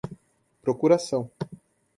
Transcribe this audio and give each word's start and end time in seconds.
procuração 0.65 1.29